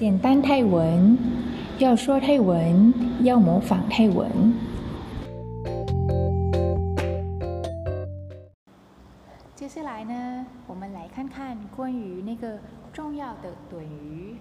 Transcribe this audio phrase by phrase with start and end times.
[0.00, 1.16] 简单泰文，
[1.78, 4.30] 要说泰文，要模仿泰文。
[9.54, 12.58] 接下来呢，我们来看看关于那个
[12.92, 14.36] 重要的短语。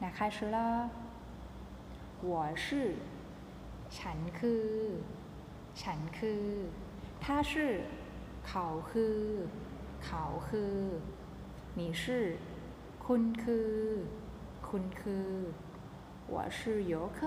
[0.00, 0.88] 那开始了，
[2.22, 2.94] 我是，
[3.90, 4.98] ฉันคือ
[5.74, 6.66] ฉันคือ
[7.20, 7.82] 他是，
[8.44, 9.46] เขาคือ
[10.02, 11.00] เขาคือ
[11.76, 12.36] 你是。
[13.06, 13.72] คุณคือ
[14.68, 15.30] คุณคือ
[16.32, 16.60] 我是
[16.92, 17.20] 游客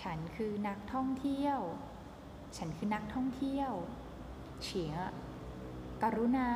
[0.00, 1.60] ฉันคือนักท่องเที่ยว
[2.56, 3.72] ฉันคือนักท่องเที่ยว
[4.62, 4.94] เฉีย
[6.02, 6.50] กรุณา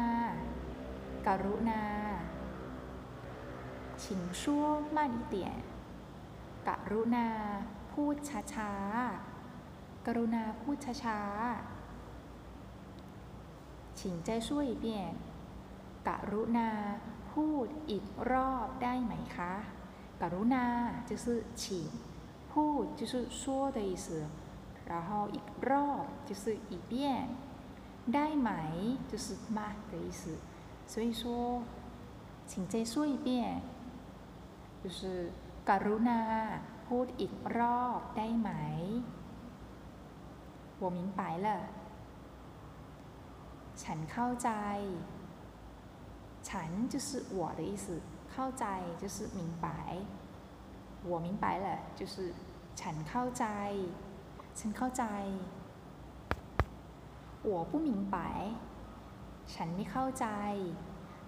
[1.28, 1.82] กรุณา
[4.02, 4.04] 请
[4.40, 4.42] 说
[4.96, 5.36] 慢一点
[6.68, 7.26] กรุณา
[7.92, 8.16] พูด
[8.54, 14.86] ช้าๆ กรุณาพูดช้าๆ请再说一遍
[16.08, 16.68] กรุณา
[17.34, 19.54] พูดอีกรอบได้ไหมคะ
[20.20, 20.66] กรุณา
[21.08, 21.24] 就是
[21.60, 21.64] 请
[22.52, 23.40] พูด就是说
[23.76, 24.06] 的意思
[24.90, 26.92] 然后อีกรอบ就是一遍
[28.14, 28.50] ได้ไหม
[29.10, 29.26] 就是
[29.56, 29.58] 吗
[29.90, 30.22] 的意思
[30.92, 31.62] 所以说
[32.48, 33.28] 请再说一遍
[34.82, 35.32] 就是
[35.68, 36.20] กรุณา
[36.86, 38.50] พูดอีกรอบได้ไหม
[40.82, 41.48] 我明白了
[43.82, 44.50] ฉันเข้าใจ
[46.44, 48.00] ฉัน就是我的意思
[48.32, 48.66] เข้าใจ
[48.98, 49.98] 就是明白
[51.04, 52.32] 我明白了就是
[52.74, 53.44] ฉันเข้าใจ
[54.58, 55.04] ฉันเข้าใจ
[57.42, 58.16] 我不明白
[59.46, 60.26] ฉันไม่เข้าใจ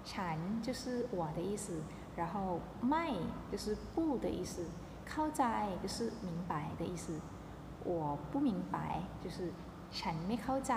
[0.05, 1.83] ฉัน就是我的意思
[2.17, 3.07] 然后ไม่
[3.51, 4.55] 就是不的意思
[5.07, 5.45] เข้าใจ
[5.83, 7.21] 就是明白的意思
[7.85, 9.53] 我不明白就是
[9.91, 10.75] ฉันไม่เข้าใจ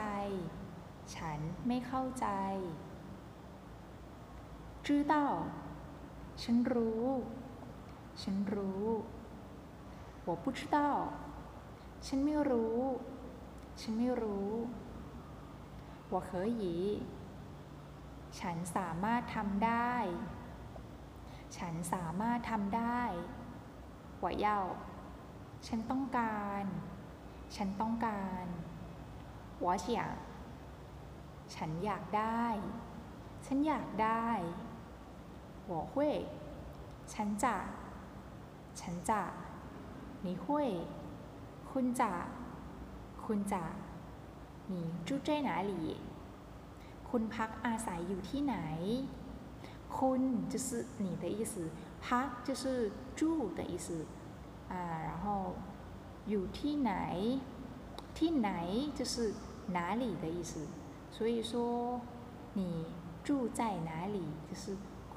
[1.15, 2.27] ฉันไม่เข้าใจ
[4.89, 5.15] 知道
[6.41, 7.05] ฉันรู้
[8.21, 8.85] ฉันรู้
[10.27, 10.77] 我不知道
[12.05, 12.79] ฉันไม่รู้
[13.79, 14.53] ฉันไม่รู้
[16.11, 16.29] 我可
[16.61, 16.63] 以
[18.39, 19.93] ฉันสามารถทำได้
[21.57, 23.01] ฉันสามารถทำได้
[24.23, 24.47] 我要
[25.67, 26.63] ฉันต้องการ
[27.55, 28.45] ฉันต้องการ
[29.63, 29.87] 我想
[31.55, 32.45] ฉันอยากได้
[33.45, 34.29] ฉันอยากได้
[35.69, 35.93] 我会
[37.13, 37.55] ฉันจะ
[38.79, 39.21] ฉันจะ
[40.25, 40.45] 你会
[41.69, 42.11] คุณจะ
[43.25, 43.63] คุณจะ
[44.71, 44.73] 你
[45.05, 45.73] 住在哪里
[47.09, 48.57] คุณพักอาศัยอยู่ที่ไหน
[49.97, 50.21] คุณ
[50.51, 50.69] 就是
[51.03, 51.53] 你的意思
[52.05, 53.21] พัก就是住
[53.57, 53.87] 的意思
[54.71, 54.75] 啊
[55.07, 55.25] 然后
[56.29, 56.93] อยู่ที่ไหน
[58.17, 58.51] ที่ไหน
[58.97, 59.15] 就是
[59.75, 60.51] 哪里的意思
[61.15, 61.53] 所以说
[62.57, 62.85] 你
[63.23, 63.59] 住在
[63.89, 64.17] 哪里
[64.49, 64.63] 就是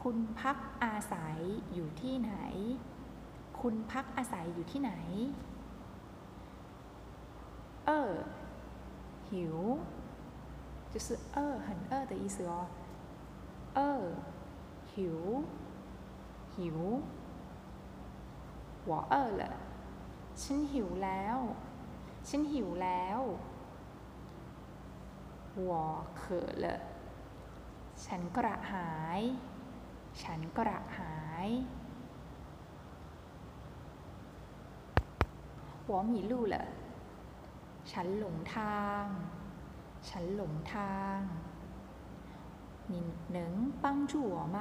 [0.02, 1.38] คุณพักอาศัย
[1.74, 2.34] อยู่ที่ไหน
[3.60, 4.92] คุณพักอาศัยอยู่ที่ไหน
[7.86, 8.12] เออ
[9.30, 9.56] หิว
[10.92, 11.36] 就是饿
[11.66, 12.54] 很饿的意思哦
[13.74, 14.04] เออ
[14.92, 15.18] หิว
[16.56, 16.78] หิว
[18.88, 19.42] 我饿了
[20.40, 21.38] ฉันหิวแล้ว
[22.28, 23.20] ฉันหิวแล้ว
[25.68, 25.70] 我
[26.20, 26.22] 渴
[26.62, 26.66] 了
[28.04, 29.20] ฉันกระหาย
[30.22, 31.16] ฉันกระหา
[31.46, 31.48] ย
[35.90, 36.56] 我迷路了
[37.90, 39.04] ฉันหลงทาง
[40.08, 41.18] ฉันหลงทาง
[42.92, 42.94] 你
[43.36, 44.58] 能帮助我吗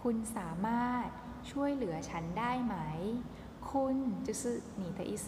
[0.00, 1.06] คุณสามารถ
[1.50, 2.76] ช่วยเหลือฉันได้ไหม
[3.70, 4.42] คุณ就是
[4.80, 5.26] 你的意思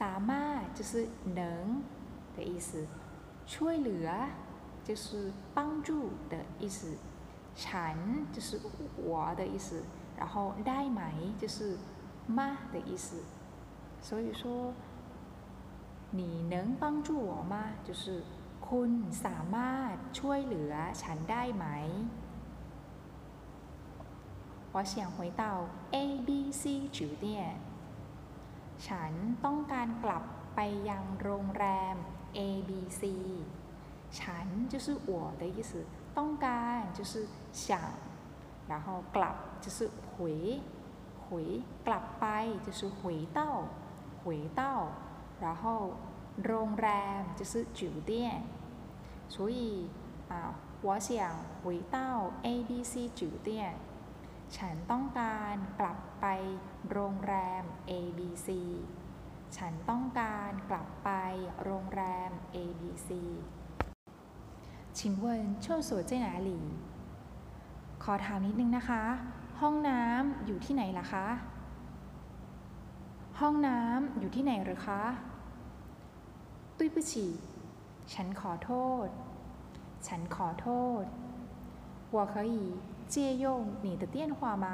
[0.00, 0.92] สามารถ就是
[1.38, 1.40] 能
[2.36, 2.70] 的意思
[3.52, 4.08] ช่วยเหลือ
[4.86, 5.88] 就是帮助
[6.32, 6.78] 的意思
[7.64, 7.96] ฉัน
[8.34, 8.60] 就是
[9.08, 9.68] 我的意思
[10.18, 11.02] 然后ได้ไหม
[11.40, 11.76] 就是
[12.26, 12.40] 吗
[12.72, 13.22] 的意思
[14.00, 14.72] 所以说
[16.10, 17.54] 你能帮助我吗
[17.86, 18.22] 就是
[18.66, 18.90] คุณ
[19.24, 21.66] สามารถช่วยเหลือฉันได้ไหม
[24.74, 25.44] 我想回到
[25.96, 26.62] A B C
[26.96, 27.24] 酒店
[28.86, 29.12] ฉัน
[29.44, 30.24] ต้องการกลับ
[30.54, 31.64] ไปยังโรงแร
[31.94, 31.96] ม
[32.38, 32.70] A B
[33.00, 33.02] C
[34.18, 35.72] ฉัน就是我的意思
[36.18, 37.12] ต้องการ就是
[37.52, 37.68] 想
[38.70, 38.86] 然后
[39.16, 39.78] กลับ就是
[40.10, 40.60] 回
[41.24, 42.26] 回กลับไป
[42.66, 43.40] 就是回到
[44.22, 44.24] 回
[44.60, 44.62] 到
[45.40, 45.64] 然后
[46.44, 46.88] โรงแร
[47.18, 48.12] ม就是酒店
[49.28, 49.88] 所以
[50.28, 50.34] 啊
[50.82, 51.10] 我想
[51.62, 51.96] 回到
[52.46, 53.48] A B C 酒店
[54.56, 56.26] ฉันต้องการกลับไป
[56.90, 58.48] โรงแรม A B C
[59.56, 61.10] ฉันต้องการกลับไป
[61.64, 63.08] โรงแรม A B C
[64.96, 65.24] 请问
[65.60, 66.50] 厕所在哪里
[68.02, 69.02] ขอถามนิดนึงนะคะ
[69.60, 71.26] ห ห้องน้ำอยู่ที่ไหนล่ะคะ
[73.40, 75.02] ห้องน้ำอยู่ที่ไหนหรือคะ
[76.78, 77.26] ตุ้ยปุฉี
[78.12, 78.72] ฉันขอโท
[79.04, 79.08] ษ
[80.06, 80.68] ฉันขอโท
[81.02, 81.04] ษ
[82.14, 82.56] 我可以
[83.12, 83.14] 借
[83.44, 83.44] 用
[83.84, 84.66] 你的电话吗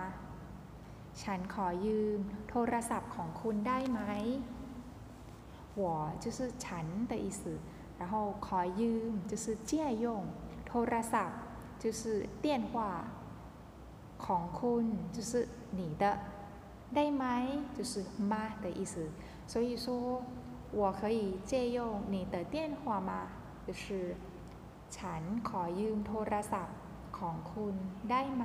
[1.23, 2.19] ฉันขอยืม
[2.49, 4.01] โทรศัพท์ของคุณได้ไหม
[5.81, 5.83] 我
[6.23, 7.43] 就是ฉัน的意思
[7.99, 8.15] 然后
[8.47, 10.07] ขอยืม就是借用
[10.67, 11.39] โทรศัพท์
[11.83, 12.73] 就是电话
[14.25, 14.85] ของคุณ
[15.15, 15.33] 就是
[15.79, 16.05] 你的
[16.95, 17.25] ได้ไหม
[17.77, 17.93] 就是
[18.31, 18.95] 吗的意思
[19.47, 19.87] 所以说
[20.73, 23.13] 我可以借用你的电话吗
[23.67, 24.17] 就是
[24.97, 26.79] ฉันขอยืมโทรศัพท์
[27.19, 27.75] ของคุณ
[28.11, 28.45] ได้ไหม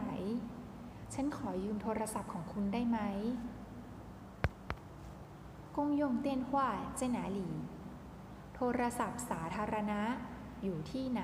[1.14, 3.00] ฉันขอยืมโทรศัพท์ของคุณได้ไหม
[5.76, 6.52] 公用电话
[6.94, 7.42] 在哪里
[8.58, 10.02] โทรศัพท์สาธารณะ
[10.64, 11.24] อยู่ที่ไหน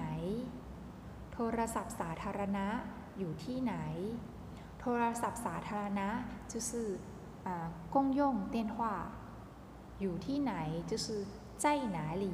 [1.34, 2.68] โทรศัพท์สาธารณะ
[3.20, 3.76] อยู่ที่ไหน
[4.80, 6.08] โทรศัพท์สาธารณะ
[6.52, 6.72] 就是
[7.48, 7.50] 啊
[7.94, 8.22] 公用
[8.56, 8.78] 电话
[10.02, 10.54] อยู่ที่ไหน
[10.92, 11.08] 就是
[11.64, 11.66] 在
[11.96, 12.26] 哪里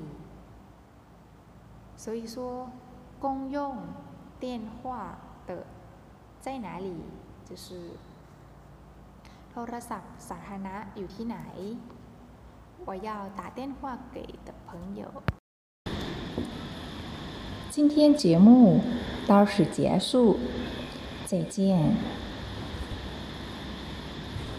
[2.04, 2.36] 所以说
[3.24, 3.26] 公
[3.56, 3.58] 用
[4.44, 4.46] 电
[4.78, 5.52] 话的
[6.44, 6.90] 在哪里
[7.50, 7.66] 就是
[9.52, 11.40] โทรศัพท์สาธารณะอยู่ที่ไหน
[12.87, 15.07] 我要打电话给的朋友
[17.71, 18.81] 今天节目
[19.27, 20.39] 到此结束，
[21.25, 21.95] 再见。